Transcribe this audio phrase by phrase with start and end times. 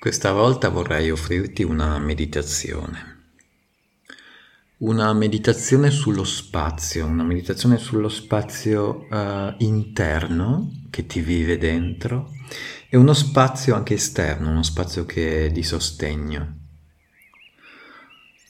[0.00, 3.16] Questa volta vorrei offrirti una meditazione.
[4.76, 12.30] Una meditazione sullo spazio, una meditazione sullo spazio uh, interno che ti vive dentro
[12.88, 16.58] e uno spazio anche esterno, uno spazio che è di sostegno.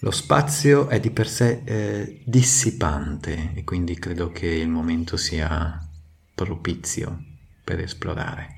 [0.00, 5.82] Lo spazio è di per sé eh, dissipante e quindi credo che il momento sia
[6.34, 7.24] propizio
[7.64, 8.56] per esplorare.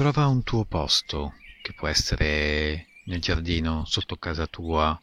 [0.00, 4.98] Trova un tuo posto, che può essere nel giardino sotto casa tua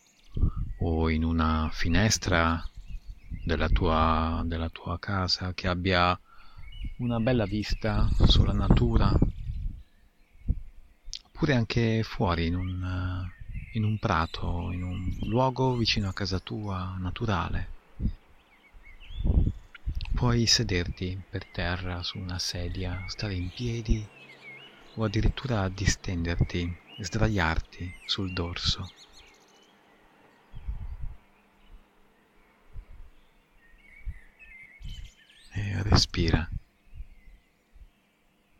[0.79, 2.67] o in una finestra
[3.45, 6.19] della tua, della tua casa che abbia
[6.97, 9.13] una bella vista sulla natura,
[11.27, 13.29] oppure anche fuori in un,
[13.73, 17.69] in un prato, in un luogo vicino a casa tua, naturale.
[20.15, 24.15] Puoi sederti per terra su una sedia, stare in piedi
[24.99, 28.93] o addirittura distenderti, sdraiarti sul dorso.
[35.53, 36.49] E respira.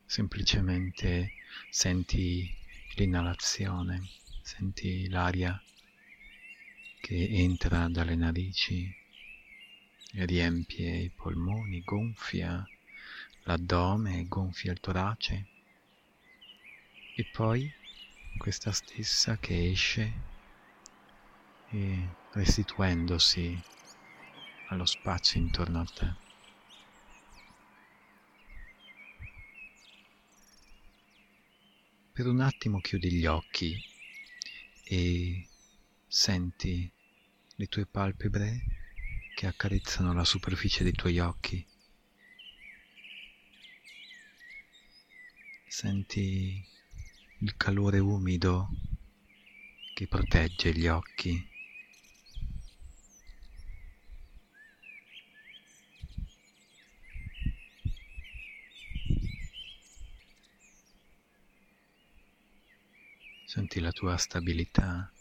[0.06, 1.34] Semplicemente
[1.70, 2.56] senti
[2.96, 4.10] l'inalazione,
[4.42, 5.60] senti l'aria
[7.00, 8.96] che entra dalle narici
[10.12, 12.70] riempie i polmoni, gonfia
[13.44, 15.48] l'addome, gonfia il torace
[17.20, 17.68] e poi
[18.38, 20.14] questa stessa che esce
[21.72, 23.59] e restituendosi
[24.68, 26.16] allo spazio intorno a te.
[32.12, 33.84] Per un attimo chiudi gli occhi
[34.84, 35.50] e
[36.06, 36.88] senti
[37.56, 38.62] le tue palpebre
[39.34, 41.66] che accarezzano la superficie dei tuoi occhi.
[45.68, 46.76] Senti
[47.40, 48.70] il calore umido
[49.94, 51.50] che protegge gli occhi.
[63.44, 65.12] Senti la tua stabilità,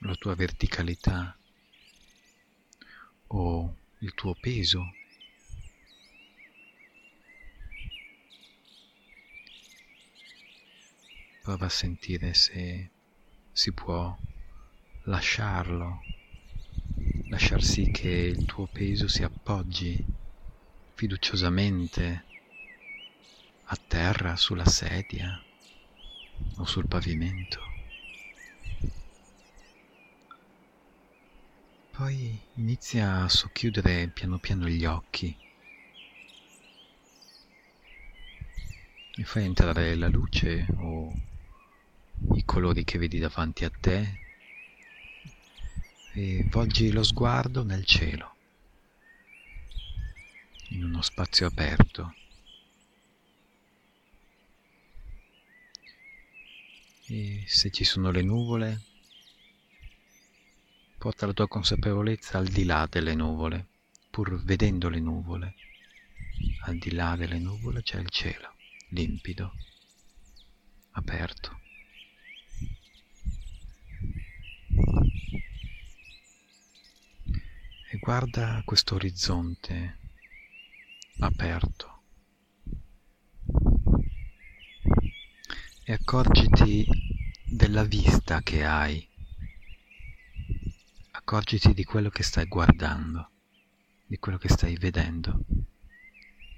[0.00, 1.36] la tua verticalità
[3.28, 5.01] o il tuo peso.
[11.42, 12.92] Prova a sentire se
[13.50, 14.16] si può
[15.06, 16.04] lasciarlo,
[17.30, 20.06] lasciar sì che il tuo peso si appoggi
[20.94, 22.26] fiduciosamente
[23.64, 25.44] a terra, sulla sedia
[26.58, 27.60] o sul pavimento.
[31.90, 35.36] Poi inizia a socchiudere piano piano gli occhi
[39.16, 41.30] e fai entrare la luce o
[42.34, 44.20] i colori che vedi davanti a te
[46.14, 48.34] e volgi lo sguardo nel cielo,
[50.70, 52.14] in uno spazio aperto.
[57.06, 58.80] E se ci sono le nuvole,
[61.02, 63.66] Porta la tua consapevolezza al di là delle nuvole,
[64.08, 65.56] pur vedendo le nuvole.
[66.66, 68.54] Al di là delle nuvole c'è il cielo,
[68.90, 69.52] limpido,
[70.92, 71.58] aperto.
[77.90, 79.98] E guarda questo orizzonte
[81.20, 82.02] aperto
[85.84, 86.84] e accorgiti
[87.44, 89.08] della vista che hai
[91.12, 93.30] accorgiti di quello che stai guardando,
[94.04, 95.38] di quello che stai vedendo,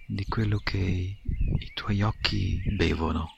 [0.07, 3.37] di quello che i tuoi occhi bevono.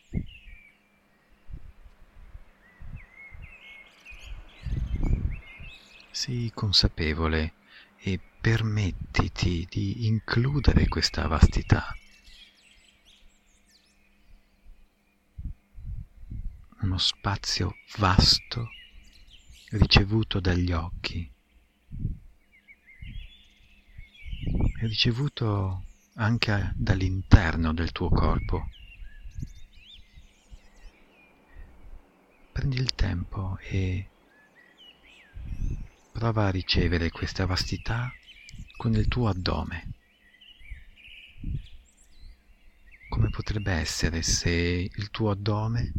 [6.13, 7.56] Sii consapevole
[8.47, 11.99] permettiti di includere questa vastità.
[16.83, 18.71] Uno spazio vasto
[19.71, 21.29] ricevuto dagli occhi,
[24.83, 28.69] ricevuto anche dall'interno del tuo corpo.
[32.53, 34.09] Prendi il tempo e
[36.13, 38.09] prova a ricevere questa vastità
[38.77, 39.93] con il tuo addome.
[43.09, 45.93] Come potrebbe essere se il tuo addome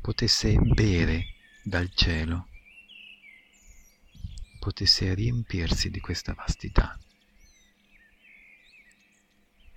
[0.00, 2.48] potesse bere dal cielo
[4.58, 6.96] potesse riempirsi di questa vastità.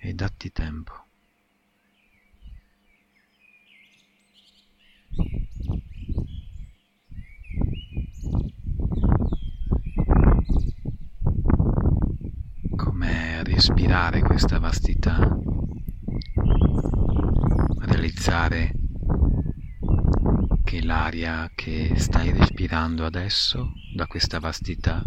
[0.06, 0.94] e datti tempo.
[12.76, 15.18] Come respirare questa vastità,
[17.80, 18.74] realizzare
[20.66, 25.02] che l'aria che stai respirando adesso da questa vastità,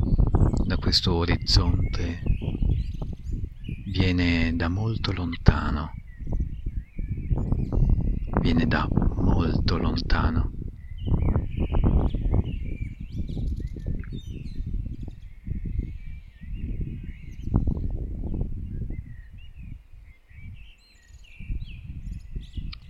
[0.64, 2.22] da questo orizzonte,
[3.84, 5.92] viene da molto lontano,
[8.40, 10.52] viene da molto lontano.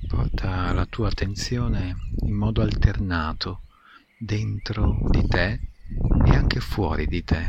[0.08, 3.62] Porta la tua attenzione in modo alternato
[4.16, 5.60] dentro di te
[6.26, 7.46] e anche fuori di te,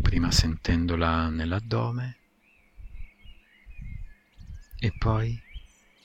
[0.00, 2.16] prima sentendola nell'addome
[4.78, 5.38] e poi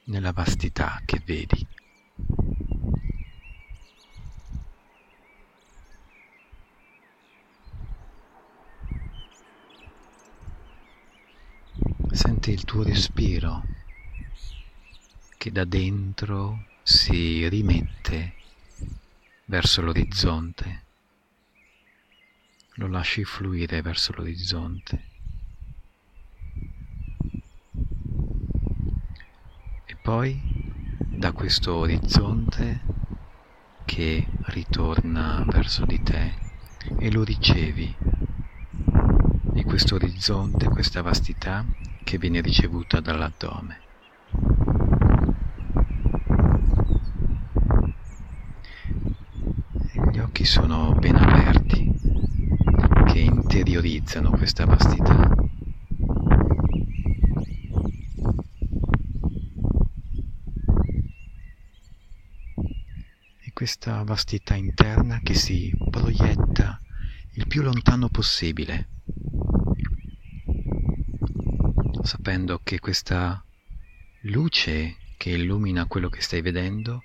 [0.07, 1.65] nella vastità che vedi.
[12.11, 13.78] Senti il tuo respiro
[15.39, 18.33] che da dentro si rimette
[19.45, 20.83] verso l'orizzonte,
[22.73, 25.03] lo lasci fluire verso l'orizzonte.
[29.85, 30.41] E poi
[30.97, 32.81] da questo orizzonte
[33.85, 36.33] che ritorna verso di te
[36.97, 37.95] e lo ricevi
[39.53, 41.65] di questo orizzonte, questa vastità
[42.03, 43.87] che viene ricevuta dall'addome.
[50.39, 51.91] Occhi sono ben aperti,
[53.07, 55.35] che interiorizzano questa vastità.
[63.41, 66.79] E questa vastità interna che si proietta
[67.33, 68.87] il più lontano possibile,
[72.03, 73.43] sapendo che questa
[74.21, 77.03] luce che illumina quello che stai vedendo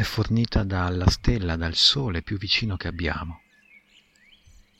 [0.00, 3.42] è fornita dalla stella, dal sole più vicino che abbiamo.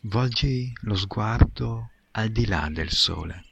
[0.05, 3.45] Volgi lo sguardo al di là del sole,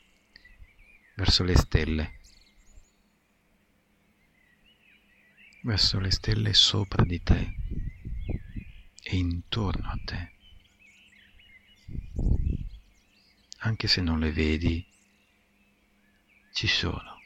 [1.14, 2.20] verso le stelle,
[5.60, 7.54] verso le stelle sopra di te
[9.02, 10.32] e intorno a te.
[13.58, 14.86] Anche se non le vedi,
[16.50, 17.18] ci sono.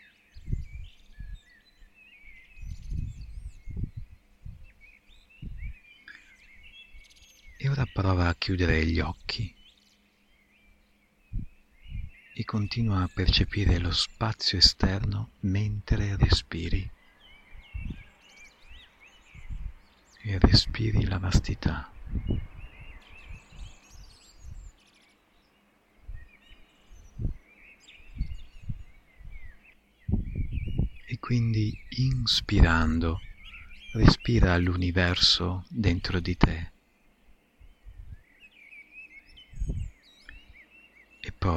[7.61, 9.50] E ora prova a chiudere gli occhi
[12.34, 16.90] e continua a percepire lo spazio esterno mentre respiri.
[20.24, 21.90] E respiri la vastità.
[31.06, 33.18] E quindi inspirando,
[33.92, 36.72] respira l'universo dentro di te.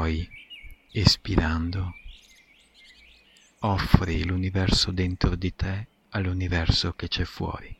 [0.06, 0.30] Poi,
[0.92, 1.96] espirando,
[3.62, 7.76] offri l'universo dentro di te all'universo che c'è fuori.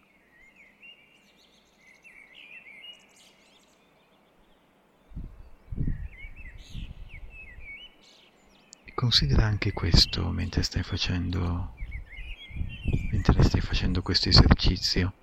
[8.96, 11.74] considera anche questo mentre stai facendo
[13.12, 15.14] mentre stai facendo questo esercizio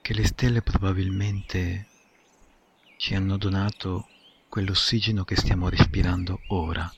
[0.00, 1.86] che le stelle probabilmente
[2.96, 4.11] ci hanno donato
[4.52, 6.94] quell'ossigeno che stiamo respirando ora.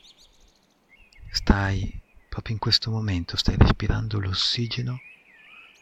[1.31, 4.99] Stai, proprio in questo momento, stai respirando l'ossigeno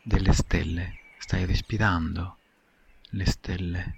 [0.03, 2.37] delle stelle, stai respirando
[3.13, 3.97] le stelle.